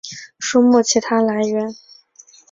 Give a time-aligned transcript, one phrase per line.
[0.39, 1.75] 书目其它来源